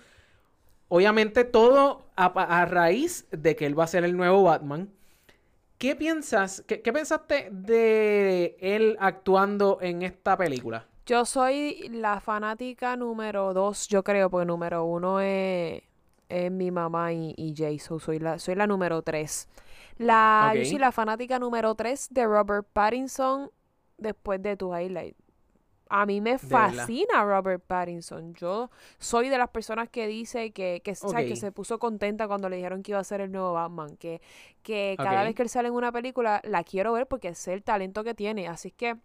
[0.87, 4.89] Obviamente todo a, a raíz de que él va a ser el nuevo Batman.
[5.77, 10.85] ¿Qué piensas, qué, qué pensaste de él actuando en esta película?
[11.05, 15.81] Yo soy la fanática número dos, yo creo, porque número uno es,
[16.31, 17.99] es mi mamá y, y Jason.
[17.99, 19.47] Soy la, soy la número tres.
[19.97, 20.65] La, Yo Ok.
[20.65, 23.51] soy la fanática número tres de Robert Pattinson
[23.97, 25.15] después de Twilight.
[25.89, 28.33] A mí me fascina Robert Pattinson.
[28.35, 30.93] Yo soy de las personas que dice que, que,
[31.25, 33.97] que se puso contenta cuando le dijeron que iba a ser el nuevo Batman.
[33.97, 34.21] Que,
[34.63, 37.63] que cada vez que él sale en una película la quiero ver porque sé el
[37.63, 38.47] talento que tiene.
[38.47, 38.95] Así que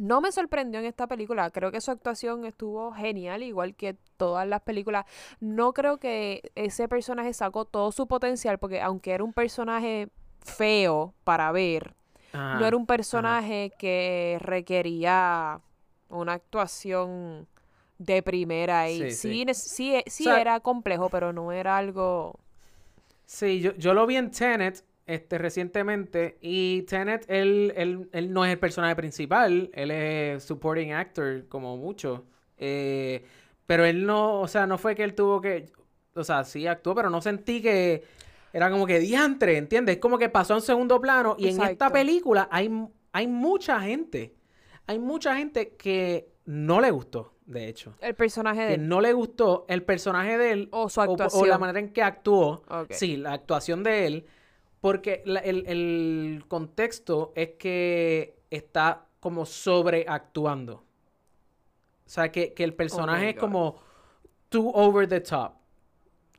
[0.00, 1.50] no me sorprendió en esta película.
[1.50, 5.04] Creo que su actuación estuvo genial, igual que todas las películas.
[5.40, 10.08] No creo que ese personaje sacó todo su potencial, porque aunque era un personaje
[10.40, 11.94] feo para ver,
[12.32, 15.60] no era un personaje que requería
[16.08, 17.46] una actuación
[17.98, 19.44] de primera y Sí, sí, sí.
[19.44, 22.38] ne- sí, sí O sea- era complejo, pero no era algo...
[23.26, 28.44] Sí, yo, yo lo vi en Tenet este, recientemente y Tenet, él, él, él no
[28.44, 32.24] es el personaje principal, él es supporting actor como mucho.
[32.58, 33.24] Eh,
[33.66, 35.66] pero él no, o sea, no fue que él tuvo que,
[36.14, 38.02] o sea, sí actuó, pero no sentí que
[38.52, 39.96] era como que diantre, ¿entiendes?
[39.96, 42.70] Es como que pasó en segundo plano y en esta película hay,
[43.12, 44.34] hay mucha gente,
[44.86, 47.94] hay mucha gente que no le gustó, de hecho.
[48.00, 48.88] El personaje de Que él.
[48.88, 51.48] no le gustó el personaje de él O su o- o, actuación.
[51.48, 52.62] la manera en que actuó.
[52.90, 54.26] Sí, la actuación de él.
[54.80, 60.74] Porque la- el, el contexto es que está como sobreactuando.
[62.06, 63.76] O sea, que, que el personaje es como
[64.50, 65.52] too over the top.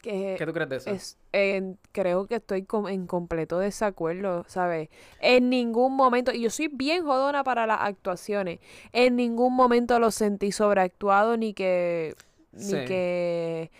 [0.01, 0.89] que ¿Qué tú crees de eso?
[0.91, 4.89] Es, en- creo que estoy com- en completo desacuerdo, ¿sabes?
[5.21, 8.59] En ningún momento, y yo soy bien jodona para las actuaciones,
[8.93, 12.15] en ningún momento lo sentí sobreactuado ni que...
[12.53, 12.85] Ni Sí.
[12.85, 13.71] que...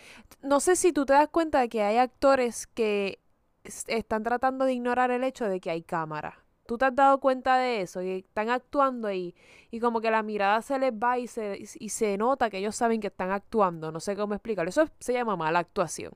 [0.44, 3.20] No sé si tú te das cuenta de que hay actores que
[3.64, 6.40] están tratando de ignorar el hecho de que hay cámara.
[6.66, 8.02] ¿Tú te has dado cuenta de eso?
[8.02, 9.36] Y están actuando ahí
[9.72, 12.76] y como que la mirada se les va y se, y se nota que ellos
[12.76, 13.92] saben que están actuando.
[13.92, 14.70] No sé cómo explicarlo.
[14.70, 16.14] Eso se llama mala actuación.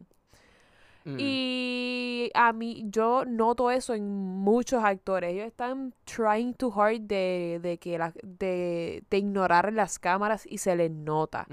[1.03, 1.17] Mm.
[1.19, 5.33] Y a mí, yo noto eso en muchos actores.
[5.33, 10.57] Ellos están trying too hard de, de que la- de, de ignorar las cámaras y
[10.59, 11.47] se les nota.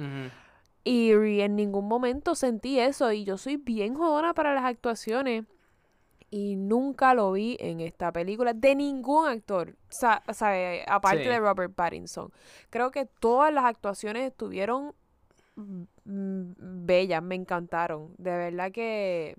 [0.85, 3.11] Y en ningún momento sentí eso.
[3.13, 5.45] Y yo soy bien jodona para las actuaciones.
[6.35, 9.77] Y nunca lo vi en esta película de ningún actor.
[9.91, 11.29] Sa- sabe, aparte Sí.
[11.29, 12.33] de Robert Pattinson.
[12.71, 14.95] Creo que todas las actuaciones estuvieron
[16.05, 18.15] bellas, me encantaron.
[18.17, 19.37] De verdad que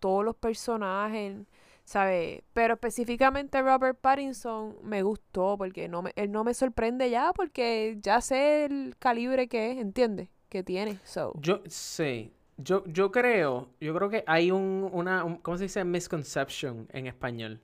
[0.00, 1.36] todos los personajes,
[1.84, 2.42] ¿sabes?
[2.52, 7.96] Pero específicamente Robert Pattinson me gustó porque no me, él no me sorprende ya porque
[8.00, 10.28] ya sé el calibre que es, ¿entiendes?
[10.48, 10.98] Que tiene.
[11.04, 11.32] So.
[11.40, 12.32] Yo, sí.
[12.56, 15.84] Yo, yo creo, yo creo que hay un, una, un- ¿cómo se dice?
[15.84, 17.60] Misconception en español.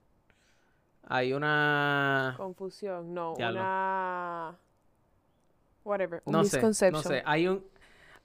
[1.08, 2.34] Hay una...
[2.36, 3.60] Confusión, no, Diablo.
[3.60, 4.58] una...
[5.84, 7.02] Whatever, un no sé, no misconception.
[7.02, 7.64] sé, hay un,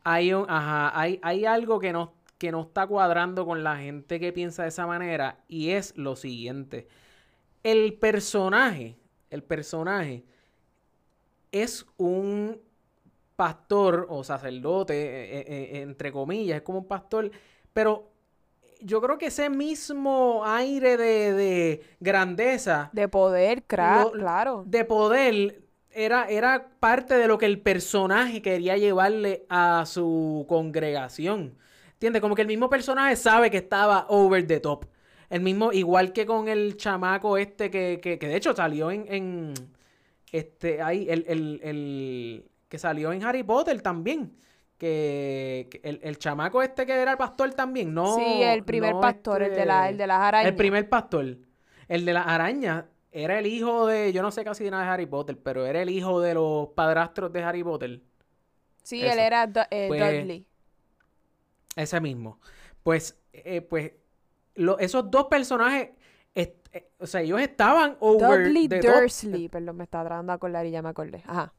[0.04, 4.19] hay un, ajá, hay, hay algo que no, que no está cuadrando con la gente
[4.19, 6.88] que piensa de esa manera y es lo siguiente.
[7.63, 8.97] El personaje,
[9.32, 10.25] el personaje
[11.51, 12.60] es un
[13.36, 15.45] pastor o sacerdote, eh, eh,
[15.78, 17.32] eh, entre comillas, es como un pastor,
[17.74, 18.12] pero
[18.82, 24.63] yo creo que ese mismo aire de, de grandeza, De poder, Lo- claro.
[24.65, 31.58] de poder, era, era parte de lo que el personaje quería llevarle a su congregación.
[31.93, 32.21] ¿Entiendes?
[32.21, 34.86] Como que el mismo personaje sabe que estaba over the top.
[35.30, 39.06] El mismo, igual que con el chamaco este que, que, que de hecho salió en,
[39.12, 39.54] en
[40.32, 44.35] este, ahí, el, el, el que salió en Harry Potter también.
[44.77, 48.15] Que, que el, el chamaco este que era el pastor también, no.
[48.17, 50.49] sí, el primer no pastor, el, de la, este- el de las arañas.
[50.51, 51.38] el primer pastor.
[51.88, 52.83] El de las arañas
[53.13, 54.11] era el hijo de.
[54.11, 57.31] Yo no sé casi nada de Harry Potter, pero era el hijo de los padrastros
[57.31, 58.01] de Harry Potter.
[58.83, 59.13] Sí, eso.
[59.13, 60.45] él era Du- eh, Pues, Dudley.
[61.77, 62.39] Ese mismo.
[62.83, 63.93] Pues, eh, pues,
[64.55, 65.91] lo- esos dos personajes.
[66.35, 66.57] eh,
[66.99, 68.67] o sea, ellos estaban over Dudley.
[68.67, 69.47] Dursley.
[69.47, 71.23] Perdón, me estaba tratando de acordar y ya me acordé.
[71.25, 71.53] Ajá.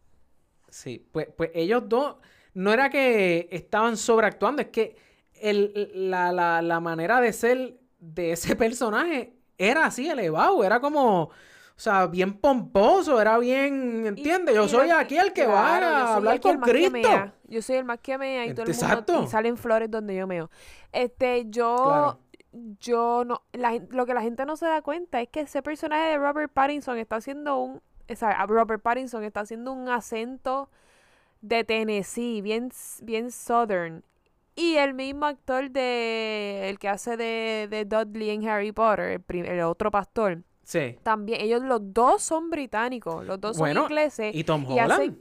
[0.69, 2.17] Sí, pues, pues ellos dos.
[2.55, 4.97] No era que estaban sobreactuando, es que
[5.35, 11.23] el, la, la, la manera de ser de ese personaje era así elevado, era como,
[11.25, 11.31] o
[11.77, 14.55] sea, bien pomposo, era bien, ¿entiendes?
[14.55, 17.33] Yo soy aquí el que claro, va a hablar con Cristo.
[17.45, 20.27] Yo soy el más que mea y todo el mundo y salen flores donde yo
[20.27, 20.51] meo.
[20.93, 22.21] Este, yo Claro.
[22.81, 26.09] yo no la lo que la gente no se da cuenta es que ese personaje
[26.11, 27.83] de Robert Pattinson está haciendo un
[28.47, 30.69] Robert Pattinson está haciendo un acento
[31.41, 32.71] de Tennessee, bien
[33.03, 34.03] bien southern.
[34.55, 39.21] Y el mismo actor de el que hace de, de Dudley en Harry Potter, el,
[39.21, 40.99] prim- el otro pastor, Sí.
[41.03, 45.17] también ellos los dos son británicos, los dos Bueno, son ingleses Y Tom y Holland.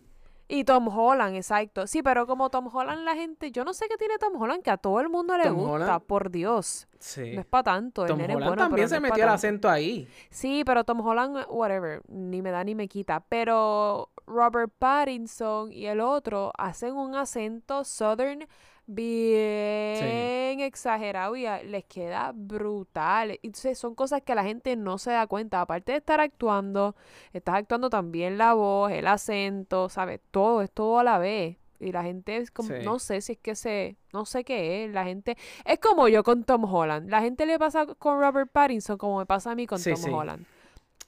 [0.47, 1.87] Y Tom Holland, exacto.
[1.87, 4.71] Sí, pero como Tom Holland, la gente, yo no sé qué tiene Tom Holland, que
[4.71, 6.87] a todo el mundo le Tom gusta, Holland, por Dios.
[6.99, 7.33] Sí.
[7.33, 10.07] No es para tanto, Tom Holland bueno, también se metió el acento ahí.
[10.29, 13.21] Sí, pero Tom Holland, whatever, ni me da ni me quita.
[13.27, 18.47] Pero Robert Pattinson y el otro hacen un acento southern
[18.87, 23.39] bien exagerado y a- les queda brutal.
[23.43, 25.61] Entonces son cosas que la gente no se da cuenta.
[25.61, 26.95] Aparte de estar actuando,
[27.33, 30.19] estás actuando también la voz, el acento, ¿sabes?
[30.31, 31.57] Todo, es todo a la vez.
[31.79, 32.75] Y la gente es como, Sí.
[32.83, 36.23] no sé si es que se, no sé qué es, la gente, es como yo
[36.23, 39.67] con Tom Holland, la gente le pasa con Robert Pattinson como me pasa a mí
[39.67, 40.13] con Sí, Tom.
[40.13, 40.45] Holland.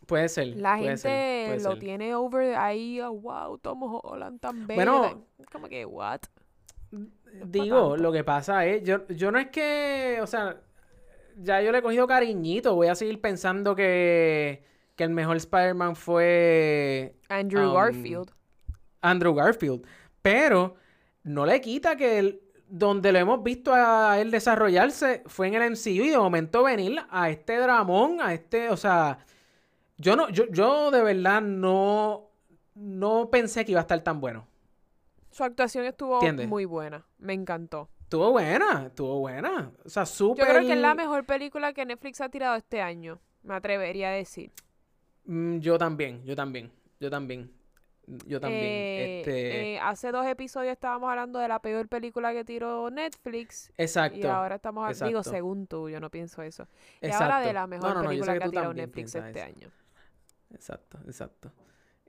[0.05, 0.47] Puede ser.
[0.57, 1.79] La puede gente ser, puede lo ser.
[1.79, 4.75] tiene over ahí, oh, wow, Tom Holland tan bello.
[4.99, 6.19] Bueno, como que, what?
[7.43, 10.59] Digo, lo que pasa es, yo, yo no es que, o sea,
[11.37, 14.63] ya yo le he cogido cariñito, voy a seguir pensando que,
[14.95, 18.31] que el mejor Spider-Man fue Andrew um, Garfield.
[19.01, 19.85] Andrew Garfield,
[20.21, 20.75] pero
[21.23, 25.61] no le quita que el- donde lo hemos visto a él desarrollarse fue en el
[25.71, 29.19] MCU y de momento venir a este dramón, a este, o sea,
[29.97, 32.29] yo no, yo, yo de verdad no,
[32.75, 34.47] no pensé que iba a estar tan bueno.
[35.37, 36.47] Su actuación estuvo ¿Entiendes?
[36.47, 37.89] muy buena, me encantó.
[38.01, 39.71] Estuvo buena, estuvo buena.
[39.85, 40.47] O sea, Yo súper...
[40.47, 44.13] creo que es la mejor película que Netflix ha tirado este año, me atrevería a
[44.13, 44.51] decir.
[45.25, 47.53] Mm, yo también, yo también, yo también.
[48.25, 48.63] Yo también.
[48.63, 49.73] Eh, este...
[49.75, 53.71] eh, hace dos episodios estábamos hablando de la peor película que tiró Netflix.
[53.77, 54.17] exacto.
[54.17, 56.67] Y ahora estamos, a- digo, según tú, yo no pienso eso.
[56.99, 57.25] Y exacto.
[57.25, 59.39] ahora de la mejor no, no, yo sé película que, que ha tirado Netflix este
[59.39, 59.47] eso.
[59.47, 59.71] año.
[60.51, 61.51] Exacto, exacto.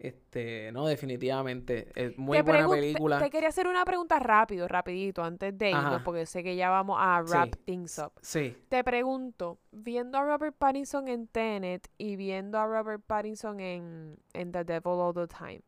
[0.01, 1.91] Este, no, definitivamente.
[1.97, 3.19] Es muy Te buena te- película.
[3.19, 6.05] Te, quería hacer una pregunta rápido, rapidito, antes de irnos, Ajá.
[6.05, 7.61] porque sé que ya vamos a wrap Sí.
[7.65, 8.13] things up.
[8.23, 8.57] Sí.
[8.69, 14.53] Te pregunto, viendo a Robert Pattinson en Tenet y viendo a Robert Pattinson en, en
[14.53, 15.63] The Devil All the Time,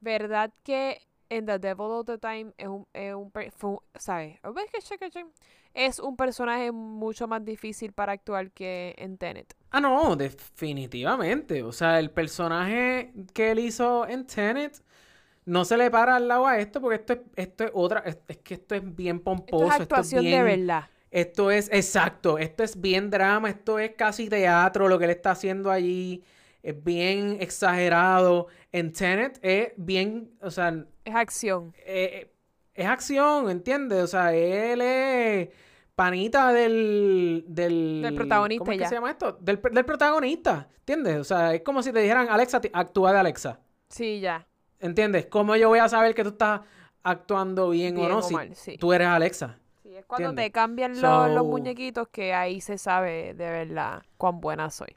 [0.00, 1.00] ¿verdad que
[1.36, 4.38] en The Devil All the Time es un, es un fu- ¿sabes?
[5.74, 9.54] Es un personaje mucho más difícil para actuar que en Tenet.
[9.70, 11.62] Ah, no, definitivamente.
[11.62, 14.82] O sea, el personaje que él hizo en Tenet
[15.46, 18.00] no se le para al lado a esto porque esto es, esto es otra.
[18.00, 19.66] Es, es que esto es bien Esto pomposo.
[19.66, 20.90] es actuación bien, de verdad.
[21.10, 25.32] Esto es, exacto, esto es bien drama, esto es casi teatro lo que él está
[25.32, 26.24] haciendo allí.
[26.62, 28.46] Es bien exagerado.
[28.70, 31.74] En Tenet es bien, o sea, Es acción.
[31.84, 32.32] eh,
[32.74, 34.02] es acción, ¿entiendes?
[34.02, 35.48] O sea, él es
[35.94, 37.44] panita del...
[37.48, 38.88] Del, Del protagonista ¿Cómo es que ya.
[38.88, 39.32] se llama esto?
[39.40, 41.16] Del, del protagonista, ¿entiendes?
[41.18, 44.46] O sea, es como si te dijeran, Alexa, actúa de Alexa, Sí, ya.
[44.80, 45.26] ¿entiendes?
[45.26, 46.62] ¿Cómo yo voy a saber que tú estás
[47.02, 48.78] actuando bien, Bien o no o si mal, sí.
[48.78, 49.58] tú eres Alexa?
[49.82, 50.46] Sí, es cuando ¿Entiendes?
[50.46, 54.96] te cambian lo- los So- muñequitos que ahí se sabe de verdad cuán buena soy.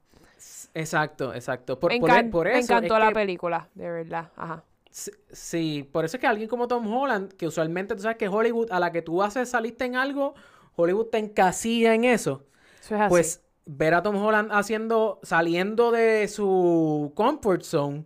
[0.73, 1.79] Exacto, exacto.
[1.79, 4.31] Por, me, por, e- encan- por me eso encantó es la que- película, de verdad.
[4.36, 4.63] Ajá.
[4.91, 8.27] Sí, Sí, por eso es que alguien como Tom Holland, que usualmente tú sabes que
[8.29, 10.36] Hollywood, a la que tú haces saliste en algo,
[10.75, 12.45] Hollywood te encasilla en eso.
[12.81, 13.10] Eso es así.
[13.10, 18.05] Pues ver a Tom Holland haciendo, saliendo de su comfort zone,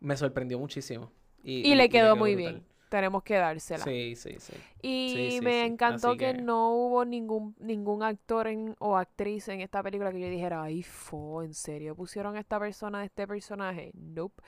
[0.00, 1.12] me sorprendió muchísimo.
[1.42, 2.52] Y, le quedó muy brutal.
[2.54, 2.66] bien.
[2.88, 3.84] Tenemos que dársela.
[3.84, 4.52] Sí, sí, sí.
[4.80, 5.66] Y Sí, sí, me sí.
[5.66, 6.32] encantó que...
[6.32, 10.62] que- no hubo ningún ningún actor en- o actriz en esta película que yo dijera,
[10.62, 13.90] ay, fo, ¿en serio pusieron a esta persona de este personaje?
[13.94, 14.42] Nope.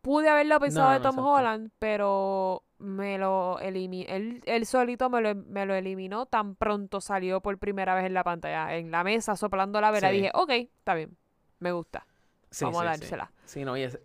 [0.00, 1.18] Pude haberlo pensado No, de Tom.
[1.18, 4.06] Holland, pero me lo eliminó.
[4.08, 8.14] Él, él solito me lo, me lo eliminó tan pronto salió por primera vez en
[8.14, 10.10] la pantalla, en la mesa, soplando la vela.
[10.10, 11.16] Dije, ok, está bien,
[11.58, 12.06] me gusta.
[12.50, 13.32] Sí, Vamos a dársela.
[13.44, 14.00] Sí, no, y ese-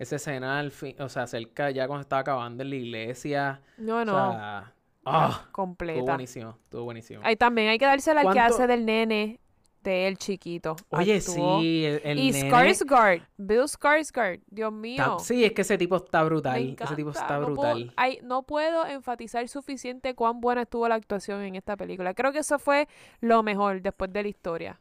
[0.00, 3.60] esa escena al fin, o sea, cerca ya cuando estaba acabando en la iglesia.
[3.76, 4.72] No, O no, sea,
[5.04, 5.28] ¡ah!
[5.38, 6.00] Estuvo completa.
[6.02, 7.20] buenísimo, estuvo buenísimo.
[7.22, 9.40] Ahí también hay que dársela al que ¿Cuánto- hace del nene
[9.82, 10.76] de el chiquito.
[10.90, 11.60] Oye, Actuó.
[11.60, 15.02] sí, el, el y nene Skarsgård, Bill Skarsgård, Dios mío.
[15.02, 16.76] está- sí, es que ese tipo está brutal.
[16.80, 17.92] Ese tipo está no brutal.
[17.96, 22.12] Puedo, no puedo enfatizar suficiente cuán buena estuvo la actuación en esta película.
[22.14, 22.88] Creo que eso fue
[23.20, 24.80] lo mejor después de la historia.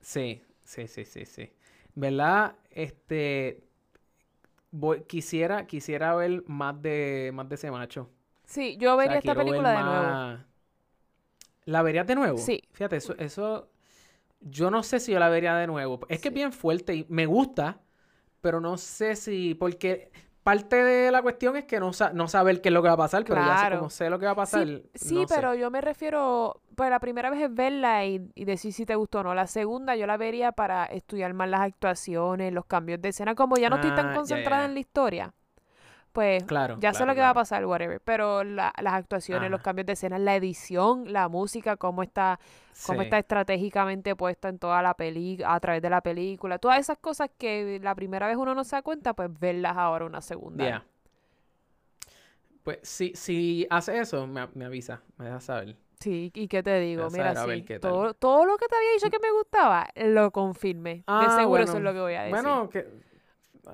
[0.00, 1.52] Sí, sí, sí, sí, sí.
[1.94, 2.54] ¿Verdad?
[2.70, 3.64] Este
[4.70, 8.10] voy- quisiera, quisiera ver más de más de ese macho.
[8.44, 10.06] Sí, yo O sea, vería esta película de nuevo.
[11.64, 12.38] ¿La verías de nuevo?
[12.38, 12.62] Sí.
[12.72, 13.70] Fíjate, eso, eso
[14.40, 16.00] yo no sé si yo la vería de nuevo.
[16.08, 17.80] Es que es bien fuerte y me gusta,
[18.40, 20.12] pero no sé si porque
[20.50, 22.94] parte de la cuestión es que no, sa- no saber qué es lo que va
[22.94, 24.66] a pasar, pero ya sé, como sé lo que va a pasar.
[24.66, 25.34] Sí, sí, no sé.
[25.34, 28.94] pero yo me refiero, pues la primera vez es verla y, y decir si te
[28.94, 29.34] gustó o no.
[29.34, 33.34] La segunda yo la vería para estudiar más las actuaciones, los cambios de escena.
[33.34, 35.34] Como ya no estoy Ah, tan ya, concentrada en la historia,
[36.18, 36.78] pues Claro.
[36.80, 38.00] ya sé lo que va a pasar, whatever.
[38.00, 42.40] Pero la- las actuaciones, los cambios de escena, la edición, la música, cómo está,
[42.84, 43.04] cómo Sí.
[43.04, 46.58] está estratégicamente puesta en toda la película, a través de la película.
[46.58, 50.06] Todas esas cosas que la primera vez uno no se da cuenta, pues verlas ahora
[50.06, 50.64] una segunda.
[50.68, 50.84] Ya.
[52.64, 55.76] Pues si, si hace eso, me, me avisa, me deja saber.
[56.00, 59.20] Sí, y qué te digo, mira, sí, todo, todo lo que te había dicho que
[59.20, 60.94] me gustaba, lo confirmé.
[60.96, 62.34] de Ah, seguro eso es lo que voy a decir.
[62.34, 63.06] Bueno, que.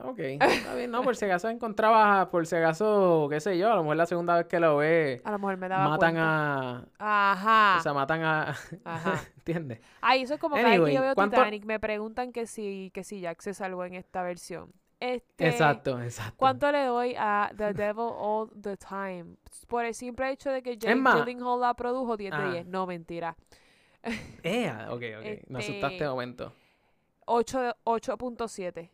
[0.02, 3.76] Ok, está bien, no, por si acaso encontrabas, por si acaso, qué sé yo, a
[3.76, 6.88] lo mejor la segunda vez que lo ve, a lo mejor me daba matan cuenta.
[6.98, 7.32] a.
[7.32, 7.78] Ajá.
[7.78, 8.56] O sea, matan a.
[8.84, 9.20] Ajá.
[9.38, 9.80] ¿Entiendes?
[10.00, 12.46] Ay, eso es como cada vez que Anyway, yo veo ¿cuánto- Titanic, me preguntan que
[12.46, 14.72] si, que si Jack se salvó en esta versión.
[15.00, 16.34] Este, Exacto, exacto.
[16.38, 19.36] ¿Cuánto le doy a The Devil All the Time?
[19.68, 22.50] Por el simple hecho de que Jake Gyllenhaal la produjo 10 de Ah.
[22.52, 22.66] 10.
[22.66, 23.36] No, mentira.
[24.42, 25.48] Ea, ok, ok.
[25.48, 26.52] Me asustaste Este- de momento.
[27.26, 28.90] 8 de- 8.7.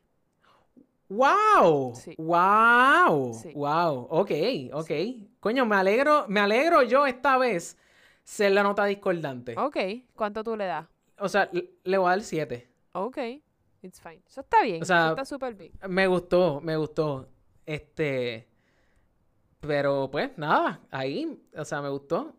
[1.11, 1.95] ¡Wow!
[1.97, 2.15] Sí.
[2.19, 3.35] ¡Wow!
[3.35, 3.53] Sí.
[3.53, 4.07] ¡Wow!
[4.11, 4.31] Ok,
[4.73, 4.91] ok.
[5.41, 7.77] Coño, me alegro, me alegro yo esta vez
[8.23, 9.57] ser la nota discordante.
[9.59, 9.77] Ok.
[10.15, 10.87] ¿Cuánto tú le das?
[11.19, 12.71] O sea, le, voy a dar 7.
[12.93, 13.19] Ok.
[13.83, 14.23] It's fine.
[14.27, 14.83] Eso está bien.
[14.83, 15.73] O sea, eso está súper bien.
[15.89, 17.29] Me gustó, me gustó.
[17.67, 18.49] Este.
[19.61, 22.35] Pero pues nada, ahí, o sea, me gustó.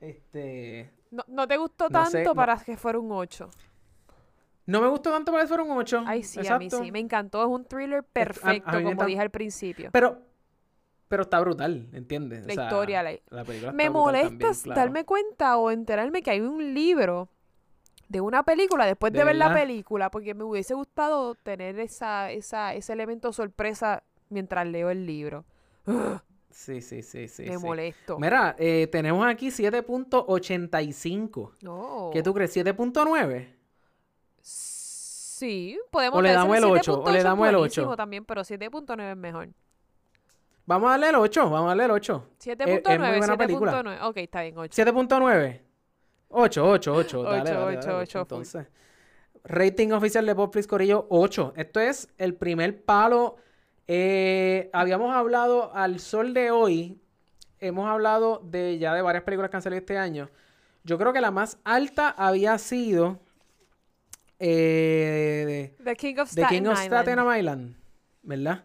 [0.00, 0.92] Este.
[1.10, 3.48] No, no te gustó no tanto sé, no- para que fuera un 8.
[4.66, 6.04] No me gustó tanto para que fuera un 8.
[6.06, 6.90] Ay, sí, a mí sí.
[6.90, 7.42] Me encantó.
[7.42, 9.90] Es un thriller perfecto, a como dije al principio.
[9.92, 10.18] Pero.
[11.06, 12.44] Pero está brutal, ¿entiendes?
[12.44, 14.80] O La sea, historia, la- la película Me molesta también, s- claro.
[14.80, 17.28] darme cuenta o enterarme que hay un libro
[18.08, 22.30] de una película después de, ¿De ver la película, porque me hubiese gustado tener esa,
[22.32, 25.44] esa, ese elemento sorpresa mientras leo el libro.
[25.86, 27.42] Ugh, Sí, sí, sí, sí.
[27.44, 27.64] me sí.
[27.66, 28.18] molesto.
[28.18, 31.52] Mira, eh, tenemos aquí 7.85.
[31.62, 32.10] No.
[32.12, 32.56] ¿Qué tú crees?
[32.56, 33.48] ¿7.9?
[35.34, 37.58] Sí, podemos O le damos el 8, o 7.8 le damos el 8.
[37.58, 39.48] buenísimo también, pero 7.9 es mejor.
[40.64, 42.28] Vamos a darle el 8, vamos a darle el 8.
[42.38, 43.82] 7.9, buena película.
[43.82, 43.98] 7.9.
[44.02, 44.84] Ok, está bien, 8.
[44.84, 45.60] 7.9.
[46.28, 47.22] 8, 8, 8.
[47.24, 48.20] Dale, Ocho, dale, ocho, dale, ocho, full.
[48.20, 48.66] Entonces,
[49.42, 51.54] rating oficial de Popflix Corillo, 8.
[51.56, 53.34] Esto es el primer palo.
[53.88, 57.02] Eh, habíamos hablado al sol de hoy.
[57.58, 60.30] Hemos hablado de ya de varias películas que han salido este año.
[60.84, 63.18] Yo creo que la más alta había sido
[64.38, 67.02] eh, The King of The Staten King of Island.
[67.02, 67.76] Staten Island,
[68.22, 68.64] ¿verdad?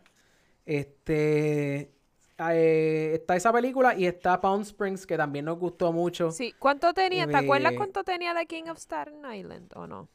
[0.66, 1.92] Este
[2.38, 6.32] eh, está esa película y está Palm Springs que también nos gustó mucho.
[6.32, 7.28] Sí, ¿cuánto tenía?
[7.28, 10.08] ¿Te acuerdas de- cuánto tenía The King of Staten Island o no?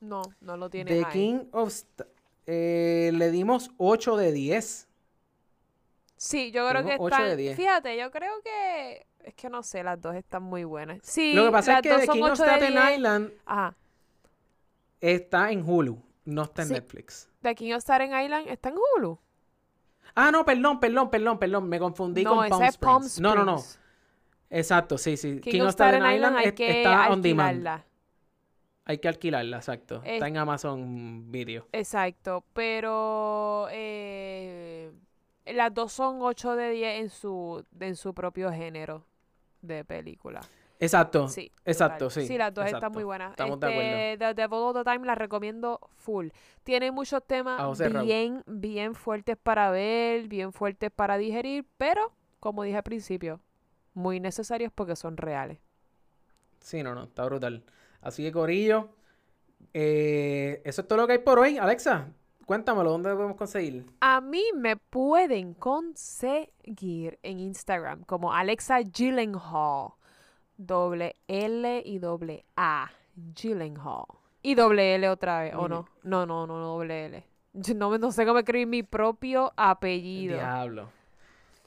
[0.00, 1.12] No, no lo tiene The ahí.
[1.12, 1.72] King of
[2.46, 4.88] eh, le dimos 8 de 10.
[6.16, 7.56] Sí, yo creo que están...
[7.56, 9.06] Fíjate, yo creo que...
[9.24, 10.98] Es que no sé, las dos están muy buenas.
[11.02, 12.96] Sí, Lo que pasa es que The King of 8 de Staten 10.
[12.96, 13.76] Island Ajá.
[15.02, 16.74] Está en Hulu, no está en Sí.
[16.74, 17.28] Netflix.
[17.42, 19.18] The King of Staten Island está en Hulu.
[20.14, 23.20] Ah, no, perdón, perdón, perdón, perdón, me confundí no, con Palm es Palm Springs.
[23.20, 23.56] No, no, no.
[23.58, 23.78] Springs.
[24.50, 25.40] Exacto, sí, sí.
[25.40, 27.48] King, of Staten Island hay es- que está on demand.
[27.50, 27.86] alquilarla.
[28.84, 30.02] Hay que alquilarla, exacto.
[30.04, 31.66] Es- Está en Amazon Video.
[31.72, 34.92] Exacto, pero eh,
[35.46, 39.04] las dos son 8 de 10 en su, en su propio género
[39.62, 40.40] de película.
[40.82, 41.28] Exacto.
[41.28, 41.50] Sí.
[41.64, 42.22] Exacto, total.
[42.22, 42.26] sí.
[42.26, 42.86] Sí, las dos exacto.
[42.86, 43.30] están muy buenas.
[43.30, 44.34] Estamos de Este, acuerdo.
[44.34, 46.28] The Devil All the Time la recomiendo full.
[46.64, 52.78] Tiene muchos temas bien, bien fuertes para ver, bien fuertes para digerir, pero, como dije
[52.78, 53.40] al principio,
[53.94, 55.58] muy necesarios porque son reales.
[56.60, 57.62] Sí, no, no, está brutal.
[58.00, 58.88] Así que, Corillo,
[59.74, 61.58] eh, eso es todo lo que hay por hoy.
[61.58, 62.08] Alexa,
[62.46, 63.86] cuéntamelo, ¿dónde lo podemos conseguir?
[64.00, 69.92] A mí me pueden conseguir en Instagram como Alexa Gyllenhaal.
[70.56, 72.90] Doble L y doble A.
[73.34, 74.06] Gyllenhaal.
[74.42, 75.86] Y doble L otra vez, ¿o no?
[76.02, 77.24] No, no, no, doble L.
[77.54, 80.34] Yo no, no sé cómo escribir mi propio apellido.
[80.36, 80.88] Diablo.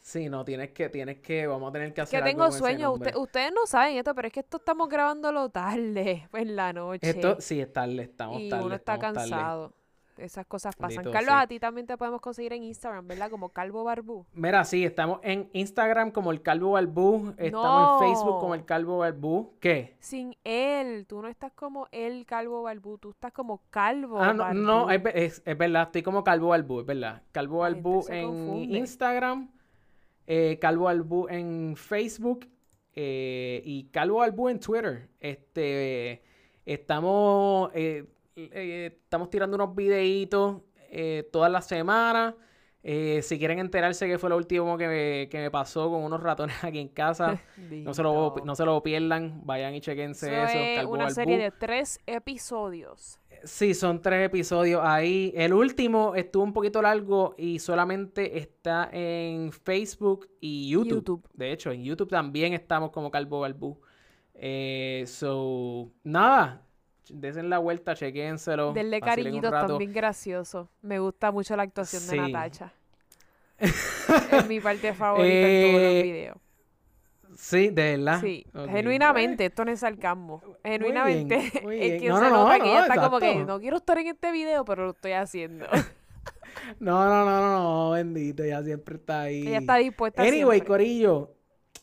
[0.01, 2.59] Sí, no, tienes que, tienes que, vamos a tener que hacer Que algo tengo ese
[2.59, 2.91] sueño.
[2.93, 7.09] Usted- ustedes no saben esto, pero es que esto estamos grabándolo tarde, en la noche.
[7.09, 9.73] Esto, sí, es tarde, estamos y tarde, uno está estamos tarde.
[10.17, 11.03] Esas cosas pasan.
[11.11, 11.41] Carlos, sí.
[11.43, 13.29] a ti también te podemos conseguir en Instagram, ¿verdad?
[13.29, 14.25] Como Calvo Barbú.
[14.33, 18.55] Mira, sí, estamos en Instagram como el Calvo Balbú, estamos en Facebook como No.
[18.55, 19.53] el Calvo Balbú.
[19.59, 19.95] ¿Qué?
[19.99, 24.53] Sin él, tú no estás como el Calvo Barbú, tú estás como Calvo Ah, no,
[24.53, 24.91] no, Barbú.
[24.91, 27.21] es, ve- es- es verdad, estoy como Calvo Balbú, es verdad.
[27.31, 28.77] Calvo se en confunde.
[28.77, 29.51] Instagram,
[30.27, 32.47] eh, Calvo Balbú en Facebook
[32.93, 35.09] eh, y Calvo Balbú en Twitter.
[35.19, 36.23] Este,
[36.65, 37.69] estamos,
[38.35, 42.35] eh, estamos tirando unos videitos eh, todas las semanas.
[42.87, 46.21] Eh, si quieren enterarse qué fue lo último que me, que me pasó con unos
[46.21, 50.51] ratones aquí en casa, no se, lo, no se lo pierdan, vayan y chequense Eso
[50.51, 50.81] eso.
[50.81, 53.19] es una serie de tres episodios.
[53.43, 55.33] Sí, son tres episodios ahí.
[55.35, 60.95] El último estuvo un poquito largo y solamente está en Facebook y YouTube.
[60.95, 61.29] YouTube.
[61.33, 63.81] De hecho, en YouTube también estamos como Calvo Balbú.
[64.35, 66.64] Eh, so, nada.
[67.09, 68.73] Desen la vuelta, chequénselo.
[68.73, 70.69] Denle cariñitos también gracioso.
[70.81, 72.15] Me gusta mucho la actuación Sí.
[72.15, 72.73] de Natacha.
[73.59, 76.37] es mi parte favorita en todos los Eh, videos.
[77.37, 78.21] Sí, de verdad.
[78.21, 80.41] Sí, genuinamente, esto no es sarcasmo.
[80.63, 81.99] Genuinamente, muy es bien.
[82.01, 83.97] que No, se no, no, nota que no, ella está como que no quiero estar
[83.97, 85.65] en este video, pero lo estoy haciendo.
[86.79, 88.41] No, no, no, no, no, bendito.
[88.41, 89.45] Ella siempre está ahí.
[89.45, 90.67] ella está dispuesta Anyway, siempre.
[90.67, 91.35] Corillo.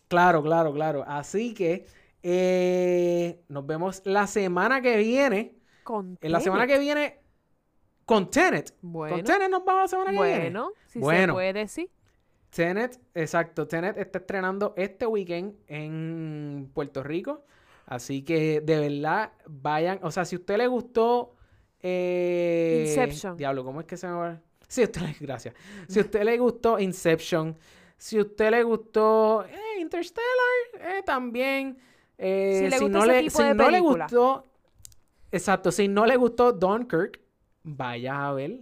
[0.09, 1.05] Claro, claro, claro.
[1.07, 1.87] Así que
[2.23, 5.57] eh, nos vemos la semana que viene.
[5.85, 7.21] Con En la semana que viene
[8.05, 8.75] con Tenet.
[8.83, 10.51] Bueno, Con Tenet nos vamos la semana que viene.
[10.51, 11.91] bueno, si se puede, sí.
[12.51, 13.67] Tenet, exacto.
[13.67, 17.45] Tenet está estrenando este weekend en Puerto Rico.
[17.87, 19.99] Así que de verdad vayan.
[20.03, 21.35] O sea, si a usted le gustó.
[21.81, 23.37] eh, Inception.
[23.37, 24.41] Diablo, ¿cómo es que se me va?
[24.69, 25.55] Si a usted le, gracias.
[25.89, 27.57] Si a usted le gustó Inception.
[27.97, 30.27] Si a usted le gustó eh, Interstellar,
[30.81, 31.79] eh, también.
[32.19, 34.47] Eh, Si le gusta no, le, si no le gustó.
[35.31, 37.21] Exacto, si no le gustó Dunkirk,
[37.63, 38.61] vaya a ver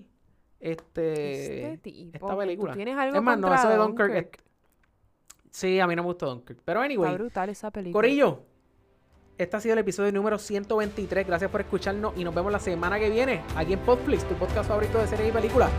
[0.60, 2.74] este, Este tipo, esta película.
[2.74, 4.10] tienes algo es más, no, eso de Dunkirk.
[4.10, 4.44] es- Dunkirk.
[5.50, 6.60] Sí, a mí no me gustó Dunkirk.
[6.64, 7.92] Pero Está anyway, brutal esa película.
[7.92, 8.42] Corillo,
[9.36, 11.26] este ha sido el episodio número 123.
[11.26, 14.68] Gracias por escucharnos y nos vemos la semana que viene aquí en Podflix, tu podcast
[14.68, 15.70] favorito de series y películas.